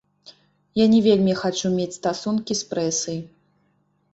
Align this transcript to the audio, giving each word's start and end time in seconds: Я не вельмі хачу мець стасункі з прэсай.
Я 0.83 0.87
не 0.93 1.01
вельмі 1.09 1.35
хачу 1.41 1.71
мець 1.75 1.97
стасункі 1.99 2.53
з 2.63 2.73
прэсай. 2.73 3.17